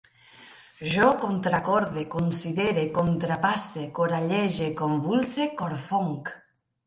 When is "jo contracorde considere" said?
0.91-2.85